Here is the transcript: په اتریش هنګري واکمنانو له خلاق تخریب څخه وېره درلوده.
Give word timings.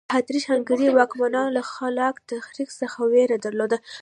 په 0.09 0.15
اتریش 0.19 0.43
هنګري 0.51 0.87
واکمنانو 0.91 1.55
له 1.57 1.63
خلاق 1.73 2.15
تخریب 2.31 2.69
څخه 2.79 2.99
وېره 3.11 3.37
درلوده. 3.45 3.77